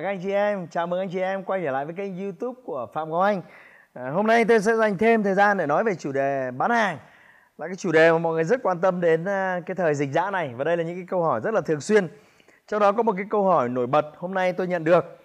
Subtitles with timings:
[0.00, 2.18] Cả các anh chị em, chào mừng anh chị em quay trở lại với kênh
[2.18, 3.42] YouTube của Phạm Ngọc Anh.
[3.92, 6.70] À, hôm nay tôi sẽ dành thêm thời gian để nói về chủ đề bán
[6.70, 6.98] hàng
[7.58, 10.12] là cái chủ đề mà mọi người rất quan tâm đến à, cái thời dịch
[10.12, 12.08] dã này và đây là những cái câu hỏi rất là thường xuyên.
[12.68, 15.18] Trong đó có một cái câu hỏi nổi bật hôm nay tôi nhận được.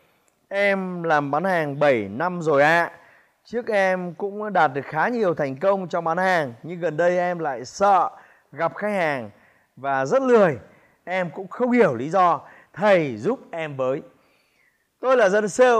[0.48, 2.84] Em làm bán hàng 7 năm rồi ạ.
[2.84, 2.92] À.
[3.46, 7.18] Trước em cũng đạt được khá nhiều thành công trong bán hàng nhưng gần đây
[7.18, 8.10] em lại sợ
[8.52, 9.30] gặp khách hàng
[9.76, 10.58] và rất lười.
[11.04, 12.42] Em cũng không hiểu lý do.
[12.74, 14.02] Thầy giúp em với
[15.00, 15.80] tôi là dân sale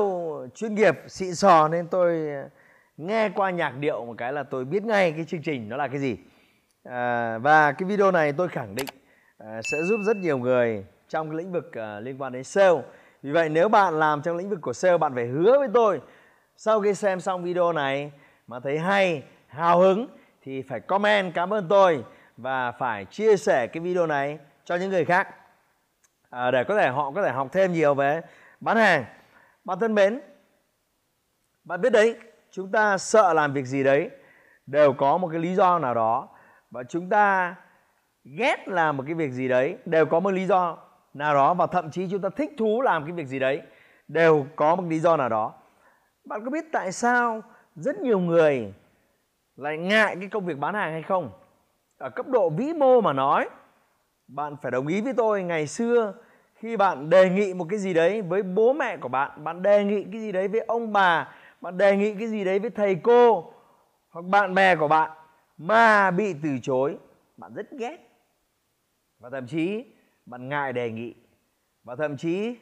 [0.56, 2.50] chuyên nghiệp xịn sò nên tôi ờ,
[2.98, 5.88] nghe qua nhạc điệu một cái là tôi biết ngay cái chương trình nó là
[5.88, 6.18] cái gì.
[6.84, 8.88] À, và cái video này tôi khẳng định
[9.38, 12.82] à, sẽ giúp rất nhiều người trong cái lĩnh vực à, liên quan đến sale.
[13.24, 16.02] Vì vậy nếu bạn làm trong lĩnh vực của sale bạn phải hứa với tôi
[16.58, 18.12] sau khi xem xong video này
[18.48, 20.08] mà thấy hay hào hứng
[20.42, 22.04] thì phải comment cảm ơn tôi
[22.38, 25.28] và phải chia sẻ cái video này cho những người khác.
[26.30, 28.22] À, để có thể họ có thể học thêm nhiều về
[28.66, 29.06] bán hàng
[29.64, 30.22] bạn thân mến,
[31.64, 32.16] bạn biết đấy,
[32.52, 34.10] chúng ta sợ làm việc gì đấy
[34.66, 36.28] đều có một cái lý do nào đó
[36.72, 37.56] và chúng ta
[38.24, 40.78] ghét làm một cái việc gì đấy đều có một lý do
[41.14, 43.62] nào đó và thậm chí chúng ta thích thú làm cái việc gì đấy
[44.08, 45.54] đều có một lý do nào đó.
[46.26, 47.42] Bạn có biết tại sao
[47.76, 48.74] rất nhiều người
[49.56, 51.32] lại ngại cái công việc bán hàng hay không?
[51.98, 53.50] Ở cấp độ vĩ mô mà nói,
[54.28, 56.14] bạn phải đồng ý với tôi ngày xưa
[56.66, 59.84] khi bạn đề nghị một cái gì đấy với bố mẹ của bạn bạn đề
[59.84, 62.96] nghị cái gì đấy với ông bà bạn đề nghị cái gì đấy với thầy
[62.96, 63.54] cô
[64.10, 65.12] hoặc bạn bè của bạn
[65.58, 66.98] mà bị từ chối
[67.38, 67.98] bạn rất ghét.
[69.20, 69.86] Và thậm chí
[70.26, 71.14] bạn ngại đề nghị.
[71.84, 72.58] Và thậm chí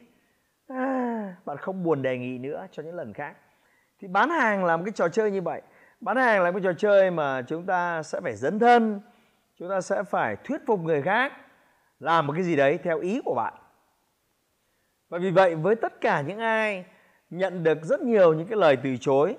[0.68, 3.36] à, bạn không buồn đề nghị nữa cho những lần khác.
[4.00, 5.62] Thì bán hàng là một cái trò chơi như vậy.
[6.00, 9.00] Bán hàng là một trò chơi mà chúng ta sẽ phải dấn thân
[9.58, 11.32] chúng ta sẽ phải thuyết phục người khác
[12.00, 13.54] làm một cái gì đấy theo ý của bạn
[15.14, 16.84] và vì vậy, với tất cả những ai
[17.30, 19.36] nhận được rất nhiều những cái lời từ chối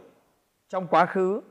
[0.69, 1.41] trong quá khứ,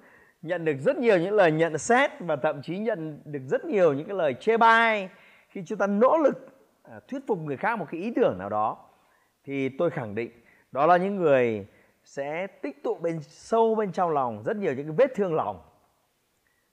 [0.42, 3.92] nhận được rất nhiều những lời nhận xét và thậm chí nhận được rất nhiều
[3.92, 5.08] những cái lời chê bai
[5.48, 6.48] khi chúng ta nỗ lực
[6.82, 8.78] à, thuyết phục người khác một cái ý tưởng nào đó,
[9.44, 10.30] thì tôi khẳng định
[10.72, 11.66] đó là những người
[12.04, 15.62] sẽ tích tụ bên, sâu bên trong lòng rất nhiều những cái vết thương lòng.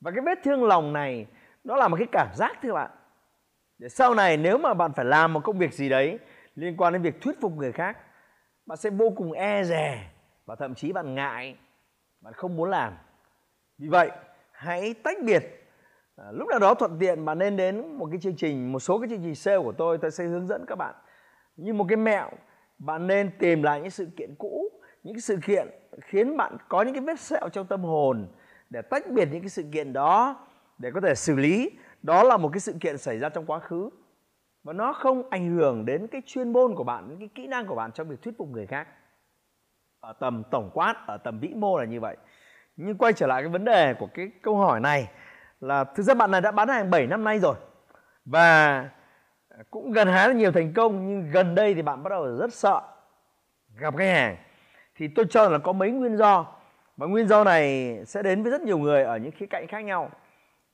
[0.02, 1.26] Và cái vết thương lòng này,
[1.64, 2.92] nó là một cái cảm giác thưa bạn.
[3.78, 6.20] Để sau này nếu mà bạn phải làm một công việc gì đấy
[6.56, 7.98] liên quan đến việc thuyết phục người khác.
[8.66, 10.10] Bạn sẽ vô cùng e dè
[10.46, 11.56] và thậm chí bạn ngại
[12.22, 12.94] bạn không muốn làm.
[13.78, 14.12] Vì vậy
[14.52, 15.44] hãy tách biệt.
[16.16, 19.00] À, lúc nào đó thuận tiện bạn nên đến một cái chương trình một số
[19.00, 20.96] cái chương trình sale của tôi tôi sẽ hướng dẫn các bạn.
[21.56, 22.30] Như một cái mẹo
[22.78, 25.68] bạn nên tìm lại những sự kiện cũ những cái sự kiện
[26.02, 28.28] khiến bạn có những cái vết sẹo trong tâm hồn
[28.70, 30.48] để tách biệt những cái sự kiện đó
[30.78, 31.70] để có thể xử lý.
[32.04, 33.90] Đó là một cái sự kiện xảy ra trong quá khứ
[34.64, 37.76] và nó không ảnh hưởng đến cái chuyên môn của bạn, cái kỹ năng của
[37.76, 38.88] bạn trong việc thuyết phục người khác.
[40.00, 42.18] Ở tầm tổng quát, ở tầm vĩ mô là như vậy.
[42.76, 45.10] Nhưng quay trở lại cái vấn đề của cái câu hỏi này
[45.60, 47.56] là thực ra bạn này đã bán hàng 7 năm nay rồi
[48.26, 48.90] và
[49.72, 52.54] cũng gần hái được nhiều thành công nhưng gần đây thì bạn bắt đầu rất
[52.54, 52.82] sợ
[53.80, 54.38] gặp khách hàng
[54.96, 56.46] thì tôi cho là có mấy nguyên do
[56.98, 59.80] và nguyên do này sẽ đến với rất nhiều người ở những khía cạnh khác
[59.80, 60.12] nhau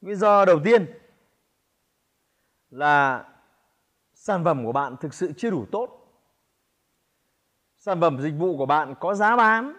[0.02, 0.86] nguyên do đầu tiên
[2.70, 3.26] là
[4.28, 5.90] sản phẩm của bạn thực sự chưa đủ tốt.
[7.78, 9.74] Sản phẩm dịch vụ của bạn có giá bán.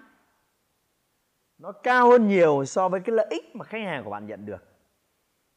[1.58, 4.46] Nó cao hơn nhiều so với cái lợi ích mà khách hàng của bạn nhận
[4.46, 4.64] được.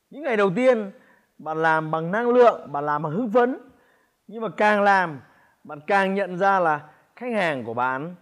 [0.10, 0.92] Những ngày đầu tiên,
[1.38, 3.58] bạn làm bằng năng lượng, bạn làm bằng hưng phấn.
[4.28, 5.22] Nhưng mà càng làm,
[5.64, 8.16] bạn càng nhận ra là khách hàng của bạn,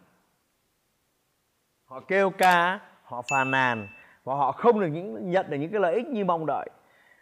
[1.86, 3.88] họ kêu ca, họ phàn nàn
[4.24, 6.70] và họ không được những, nhận được những cái lợi ích như mong đợi.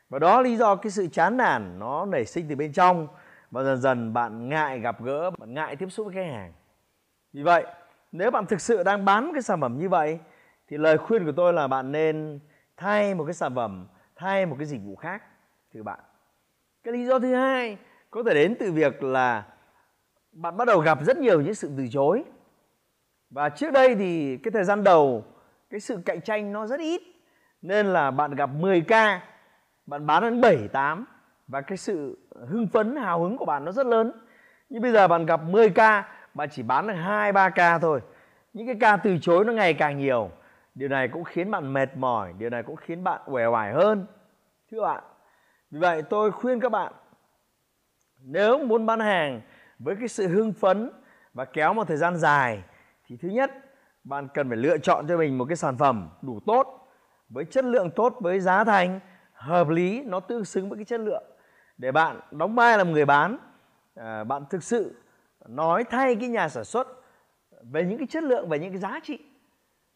[0.10, 3.08] Và đó lý do cái sự chán nản nó nảy sinh từ bên trong
[3.52, 6.54] và dần dần bạn ngại gặp gỡ, bạn ngại tiếp xúc với khách hàng.
[7.34, 7.66] Vì vậy,
[8.12, 10.20] nếu bạn thực sự đang bán cái sản phẩm như vậy,
[10.68, 12.40] thì lời khuyên của tôi là bạn nên
[12.78, 15.24] thay một cái sản phẩm, thay một cái dịch vụ khác
[15.74, 16.00] thưa bạn.
[16.84, 17.78] Cái lý do thứ hai
[18.12, 19.46] có thể đến từ việc là
[20.32, 22.24] bạn bắt đầu gặp rất nhiều những sự từ chối.
[23.30, 25.24] Và trước đây thì cái thời gian đầu,
[25.70, 27.02] cái sự cạnh tranh nó rất ít.
[27.62, 29.22] Nên là bạn gặp 10 ca,
[29.86, 31.06] bạn bán đến 7 8
[31.48, 32.18] và cái sự
[32.50, 34.12] hưng phấn, hào hứng của bạn nó rất lớn.
[34.70, 38.02] Nhưng bây giờ bạn gặp 10 ca, bạn chỉ bán được hai, ba ca thôi.
[38.54, 40.32] Những cái ca từ chối nó ngày càng nhiều.
[40.76, 44.06] Điều này cũng khiến bạn mệt mỏi, điều này cũng khiến bạn uể oải hơn,
[44.72, 45.04] thưa bạn.
[45.72, 46.94] Vì vậy tôi khuyên các bạn,
[48.22, 49.42] nếu muốn bán hàng
[49.80, 50.92] với cái sự hưng phấn
[51.34, 52.64] và kéo một thời gian dài,
[53.08, 53.52] thì thứ nhất,
[54.04, 56.88] bạn cần phải lựa chọn cho mình một cái sản phẩm đủ tốt,
[57.30, 59.00] với chất lượng tốt, với giá thành
[59.34, 61.24] hợp lý, nó tương xứng với cái chất lượng
[61.78, 63.38] để bạn đóng vai làm người bán
[63.96, 64.96] à, bạn thực sự
[65.48, 66.88] nói thay cái nhà sản xuất
[67.72, 69.20] về những cái chất lượng về những cái giá trị.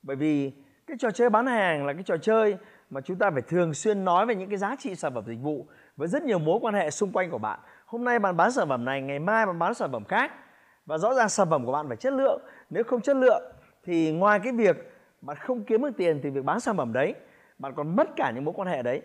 [0.01, 0.51] Bởi vì
[0.87, 2.57] cái trò chơi bán hàng là cái trò chơi
[2.89, 5.39] mà chúng ta phải thường xuyên nói về những cái giá trị sản phẩm dịch
[5.41, 7.59] vụ với rất nhiều mối quan hệ xung quanh của bạn.
[7.85, 10.31] Hôm nay bạn bán sản phẩm này ngày mai bạn bán sản phẩm khác.
[10.85, 12.41] Và rõ ràng sản phẩm của bạn phải chất lượng.
[12.69, 13.43] Nếu không chất lượng
[13.83, 14.77] thì ngoài cái việc
[15.21, 17.13] bạn không kiếm được tiền từ việc bán sản phẩm đấy
[17.61, 19.01] bạn còn mất cả những mối quan hệ đấy.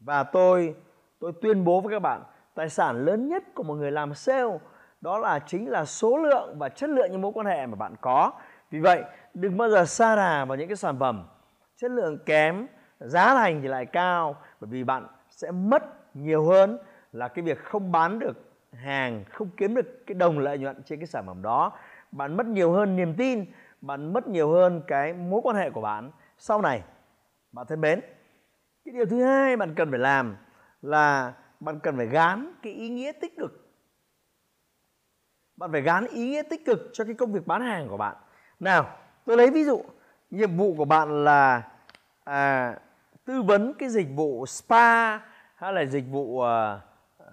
[0.00, 0.74] Và tôi
[1.22, 2.22] tôi tuyên bố với các bạn,
[2.54, 4.58] tài sản lớn nhất của một người làm sale,
[5.00, 7.94] đó là chính là số lượng và chất lượng những mối quan hệ mà bạn
[8.00, 8.32] có.
[8.70, 9.04] Vì vậy,
[9.34, 11.24] đừng bao giờ xa đà vào những cái sản phẩm.
[11.76, 12.66] Chất lượng kém,
[13.00, 15.82] giá thành thì lại cao, bởi vì bạn sẽ mất
[16.14, 16.78] nhiều hơn
[17.12, 18.36] là cái việc không bán được
[18.72, 21.72] hàng, không kiếm được cái đồng lợi nhuận trên cái sản phẩm đó.
[22.12, 23.44] Bạn mất nhiều hơn niềm tin,
[23.80, 26.10] bạn mất nhiều hơn cái mối quan hệ của bạn.
[26.38, 26.82] Sau này,
[27.52, 28.00] bạn thân mến,
[28.84, 30.36] cái điều thứ hai bạn cần phải làm
[30.82, 33.68] là bạn cần phải gán cái ý nghĩa tích cực.
[35.56, 38.16] Bạn phải gán ý nghĩa tích cực cho cái công việc bán hàng của bạn.
[38.60, 39.82] Nào tôi lấy ví dụ
[40.30, 41.62] nhiệm vụ của bạn là
[42.24, 42.74] à,
[43.24, 45.18] tư vấn cái dịch vụ spa
[45.54, 46.80] hay là dịch vụ à,
[47.18, 47.32] à,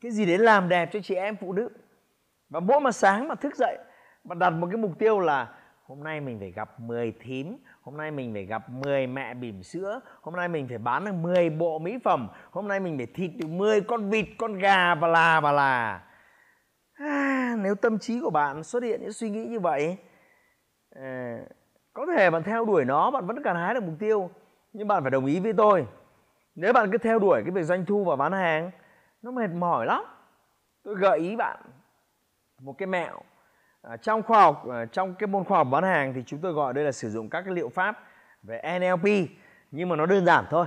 [0.00, 1.68] cái gì đấy làm đẹp cho chị em phụ nữ.
[2.48, 3.78] Và mỗi mà sáng mà thức dậy
[4.24, 5.54] bạn đặt một cái mục tiêu là
[5.92, 9.62] hôm nay mình phải gặp 10 thím hôm nay mình phải gặp 10 mẹ bỉm
[9.62, 13.06] sữa hôm nay mình phải bán được 10 bộ mỹ phẩm hôm nay mình phải
[13.06, 16.02] thịt được 10 con vịt con gà và là và là.
[16.92, 19.96] À, nếu tâm trí của bạn xuất hiện những suy nghĩ như vậy
[20.90, 21.38] à,
[21.92, 24.30] có thể bạn theo đuổi nó bạn vẫn cần hái được mục tiêu
[24.72, 25.86] nhưng bạn phải đồng ý với tôi.
[26.54, 28.70] Nếu bạn cứ theo đuổi cái việc doanh thu và bán hàng
[29.22, 30.04] nó mệt mỏi lắm.
[30.84, 31.60] Tôi gợi ý bạn
[32.60, 33.20] một cái mẹo
[33.82, 36.52] à, trong khoa học à, trong cái môn khoa học bán hàng thì chúng tôi
[36.52, 37.98] gọi đây là sử dụng các cái liệu pháp
[38.42, 39.08] về NLP
[39.70, 40.66] nhưng mà nó đơn giản thôi.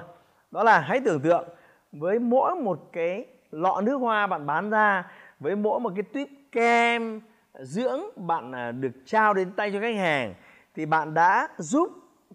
[0.51, 1.47] Đó là hãy tưởng tượng
[1.91, 5.03] với mỗi một cái lọ nước hoa bạn bán ra
[5.39, 7.21] với mỗi một cái tuyếp kem
[7.59, 10.33] dưỡng bạn à, được trao đến tay cho khách hàng
[10.75, 11.89] thì bạn đã giúp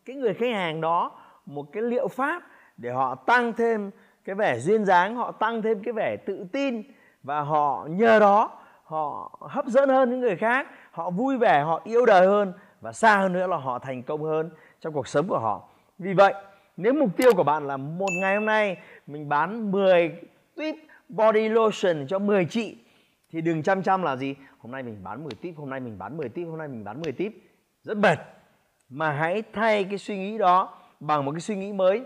[0.05, 1.13] cái người khách hàng đó
[1.47, 2.43] một cái liệu pháp
[2.77, 3.91] để họ tăng thêm
[4.25, 6.83] cái vẻ duyên dáng họ tăng thêm cái vẻ tự tin
[7.23, 8.60] và họ nhờ đó
[8.91, 12.93] họ hấp dẫn hơn những người khác, họ vui vẻ, họ yêu đời hơn và
[12.93, 14.51] xa hơn nữa là họ thành công hơn
[14.81, 15.69] trong cuộc sống của họ.
[15.99, 16.35] Vì vậy,
[16.77, 18.77] nếu mục tiêu của bạn là một ngày hôm nay
[19.07, 20.13] mình bán 10
[20.57, 20.75] tuyết
[21.09, 22.79] body lotion cho 10 chị,
[23.33, 24.35] thì đừng chăm chăm là gì?
[24.59, 26.85] Hôm nay mình bán 10 tip hôm nay mình bán 10 tip hôm nay mình
[26.85, 27.33] bán 10 tip
[27.83, 28.19] rất mệt.
[28.89, 32.03] Mà hãy thay cái suy nghĩ đó bằng một cái suy nghĩ mới.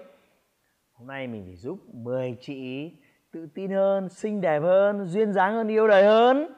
[0.92, 2.90] Hôm nay mình phải giúp 10 chị
[3.32, 6.54] tự tin hơn, xinh đẹp hơn, duyên dáng hơn, yêu đời hơn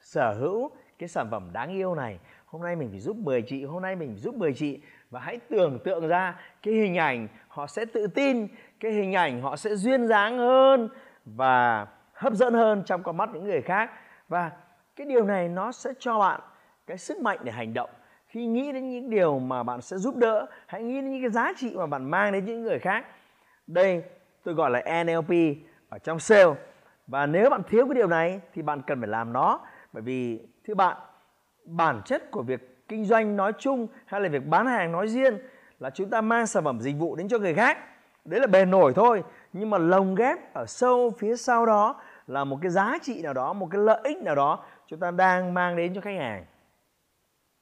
[0.00, 2.18] sở hữu cái sản phẩm đáng yêu này.
[2.46, 4.80] Hôm nay mình phải giúp 10 chị, hôm nay mình phải giúp 10 chị.
[5.10, 8.48] Và hãy tưởng tượng ra cái hình ảnh họ sẽ tự tin,
[8.80, 10.88] cái hình ảnh họ sẽ duyên dáng hơn
[11.24, 13.90] và hấp dẫn hơn trong con mắt những người khác.
[14.28, 14.50] Và
[14.96, 16.40] cái điều này nó sẽ cho bạn
[16.86, 17.90] cái sức mạnh để hành động.
[18.26, 21.30] Khi nghĩ đến những điều mà bạn sẽ giúp đỡ, hãy nghĩ đến những cái
[21.30, 23.06] giá trị mà bạn mang đến những người khác.
[23.66, 24.02] Đây,
[24.44, 25.30] tôi gọi là NLP
[25.88, 26.54] ở trong sale.
[27.06, 29.60] Và nếu bạn thiếu cái điều này thì bạn cần phải làm nó
[29.92, 30.96] bởi vì, thưa bạn,
[31.64, 35.38] bản chất của việc kinh doanh nói chung hay là việc bán hàng nói riêng
[35.78, 37.78] là chúng ta mang sản phẩm dịch vụ đến cho người khác.
[38.24, 42.44] Đấy là bề nổi thôi, nhưng mà lồng ghép ở sâu phía sau đó là
[42.44, 45.54] một cái giá trị nào đó, một cái lợi ích nào đó chúng ta đang
[45.54, 46.44] mang đến cho khách hàng.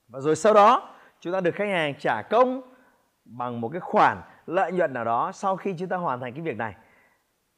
[0.09, 2.63] Và rồi sau đó, chúng ta được khách hàng trả công
[3.25, 6.43] bằng một cái khoản lợi nhuận nào đó sau khi chúng ta hoàn thành cái
[6.43, 6.75] việc này.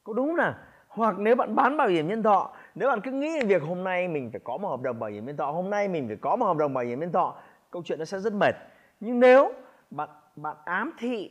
[0.04, 0.54] Có đúng không nào
[0.88, 3.84] hoặc nếu bạn bán bảo hiểm nhân thọ nếu bạn cứ nghĩ về việc hôm
[3.84, 6.16] nay mình phải có một hợp đồng bảo hiểm nhân thọ, hôm nay mình phải
[6.16, 7.34] có một hợp đồng bảo hiểm nhân thọ,
[7.70, 8.54] câu chuyện nó sẽ rất mệt.
[9.00, 9.52] Nhưng nếu
[9.90, 11.30] bạn bạn ám thị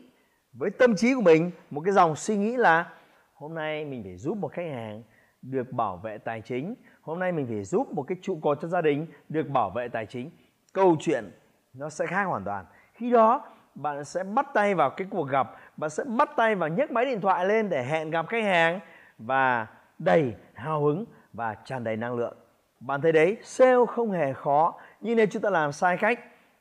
[0.53, 2.89] với tâm trí của mình một cái dòng suy nghĩ là
[3.33, 5.03] hôm nay mình phải giúp một khách hàng
[5.41, 8.67] được bảo vệ tài chính, hôm nay mình phải giúp một cái trụ cột cho
[8.67, 10.29] gia đình được bảo vệ tài chính,
[10.73, 11.31] câu chuyện
[11.73, 12.65] nó sẽ khác hoàn toàn.
[12.93, 16.69] Khi đó, bạn sẽ bắt tay vào cái cuộc gặp, bạn sẽ bắt tay vào
[16.69, 18.79] nhấc máy điện thoại lên để hẹn gặp khách hàng
[19.17, 19.67] và
[19.99, 22.37] đầy hào hứng và tràn đầy năng lượng.
[22.79, 24.75] Bạn thấy đấy, sale không hề khó.
[25.01, 26.19] Nhưng nếu chúng ta làm sai cách,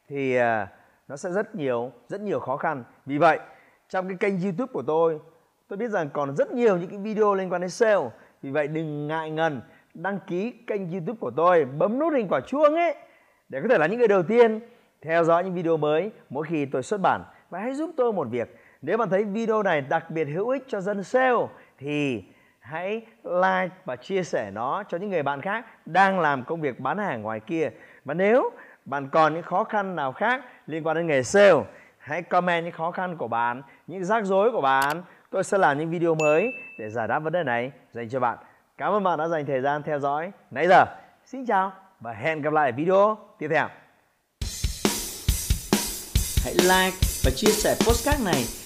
[0.09, 0.69] thì à,
[1.09, 2.85] nó sẽ rất nhiều rất nhiều khó khăn.
[3.07, 3.39] Vì vậy,
[3.89, 5.21] trong cái kênh youtube của tôi
[5.69, 8.11] tôi biết rằng còn rất nhiều những cái video liên quan đến sale.
[8.43, 9.63] Vì vậy đừng ngại ngần
[9.95, 12.95] đăng ký kênh youtube của tôi, bấm nút hình quả chuông ấy,
[13.49, 14.61] để có thể là những người đầu tiên
[15.03, 17.25] theo dõi những video mới mỗi khi tôi xuất bản.
[17.51, 18.57] Và hãy giúp tôi một việc.
[18.83, 21.47] Nếu bạn thấy video này đặc biệt hữu ích cho dân sale,
[21.79, 22.25] thì
[22.67, 26.81] hãy like và chia sẻ nó cho những người bạn khác đang làm công việc
[26.81, 27.71] bán hàng ngoài kia.
[28.05, 28.51] Và nếu
[28.85, 31.63] bạn còn những khó khăn nào khác liên quan đến nghề sale,
[31.99, 35.03] hãy comment những khó khăn của bạn, những rắc rối của bạn.
[35.31, 38.39] Tôi sẽ làm những video mới để giải đáp vấn đề này dành cho bạn.
[38.79, 40.85] Cảm ơn bạn đã dành thời gian theo dõi nãy giờ.
[41.25, 43.69] Xin chào và hẹn gặp lại ở video tiếp theo.
[46.45, 48.66] Hãy like và chia sẻ postcard này